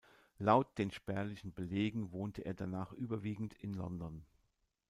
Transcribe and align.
Laut 0.39 0.79
den 0.79 0.89
spärlichen 0.89 1.53
Belegen 1.53 2.11
wohnte 2.11 2.43
er 2.43 2.55
danach 2.55 2.91
überwiegend 2.91 3.53
in 3.53 3.73
London. 3.75 4.25